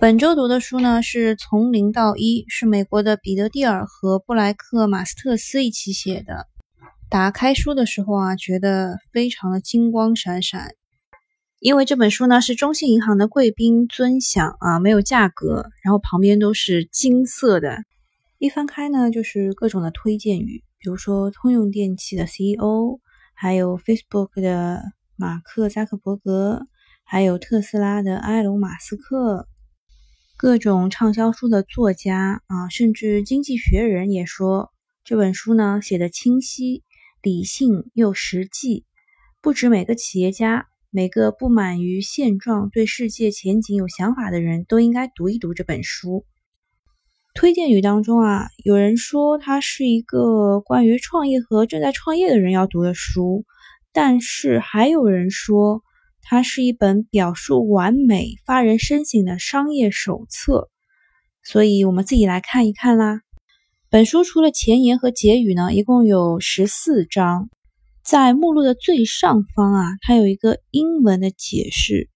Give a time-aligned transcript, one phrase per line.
[0.00, 6.46] 本周读的书呢是《从零到一》，是美国的彼得·蒂尔和布莱克·马斯特斯一起写的。
[7.10, 10.70] 打开书的时候啊，觉得非常的金光闪闪，
[11.58, 17.76] 因为这本书呢是中信银行的贵宾尊享啊，没有价格，然后旁边都是金色的。
[18.38, 23.00] 一翻开呢，就是各种的推荐语，比如说通用电气的 CEO，
[23.34, 24.80] 还有 Facebook 的
[25.16, 26.62] 马克·扎克伯格，
[27.04, 29.46] 还有特斯拉的埃隆·马斯克。
[30.42, 34.72] 各种畅销书的作家啊，甚至《经济学人》也说
[35.04, 36.82] 这本书呢写的清晰、
[37.20, 38.86] 理性又实际。
[39.42, 46.24] 不止每个企业家，每个不满于现状、对世界前景有想法的人都应该读一读这本书。
[47.34, 53.44] 推荐语当中啊，有人说它是一个关于创业和正在创业的人要读的书，
[53.92, 55.82] 但是还有人说。
[56.22, 60.68] 它是一本表述完美、发人深省的商业手册，
[61.42, 63.20] 所以我们自己来看一看啦。
[63.88, 67.48] 本书除了前言和结语呢，一共有十四章。
[68.02, 72.08] 在目录的最上方啊，它有一个英文的解释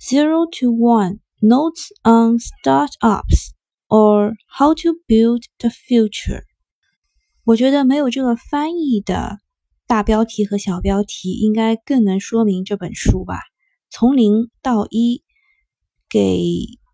[0.00, 3.50] ：Zero to One Notes on Startups
[3.88, 6.44] or How to Build the Future。
[7.44, 9.38] 我觉得没有这个翻译的。
[9.90, 13.40] 大标题和小标题应该更能说明这本书吧。
[13.90, 15.24] 从零到一，
[16.08, 16.44] 给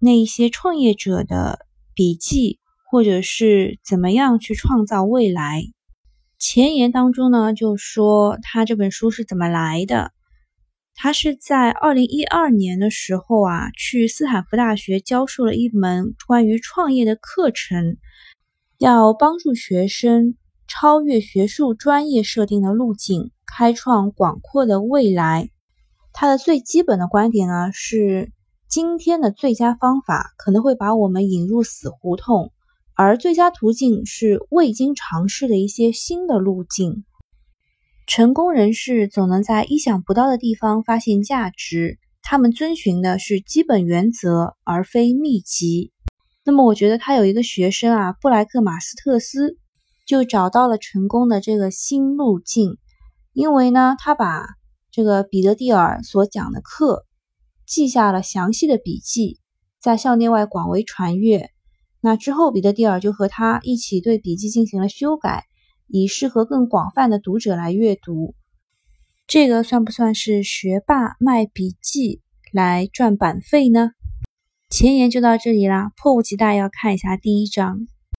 [0.01, 2.59] 那一些创业者的笔记，
[2.91, 5.65] 或者是怎么样去创造未来。
[6.39, 10.13] 前言当中呢，就说他这本书是怎么来的。
[10.95, 17.99] 他是在二零一二年的时候啊，去斯坦福大学教授了一门关于创业的课程，
[18.79, 20.35] 要帮助学生。
[20.69, 25.51] 超越学术专业设定的路径，开创广阔的未来。
[26.13, 28.33] 他的最基本的观点呢是：
[28.69, 32.53] 今天的最佳方法可能会把我们引入死胡同，
[32.95, 37.05] 而最佳途径是未经尝试的一些新的路径。
[38.07, 45.93] 成功人士总能在意想不到的地方发现价值，他们遵循的是基本原则，而非秘籍。
[46.45, 49.59] 那么，我觉得他有一个学生啊，布莱克马斯特斯。
[50.07, 52.79] 就找到了成功的这个新路径，
[53.33, 54.47] 因为呢，他把
[54.93, 57.05] 这个彼得蒂尔所讲的课
[57.67, 59.41] 记下了详细的笔记，
[59.81, 61.51] 在校内外广为传阅。
[62.01, 65.45] 那之后，彼得蒂尔就和他一起对笔记进行了修改，
[65.89, 68.37] 以适合更广泛的读者来阅读。
[69.27, 73.91] 这个算不算是学霸卖笔记来赚版费呢？
[74.71, 77.89] 前言就到这里啦，迫不及待要看一下第一章。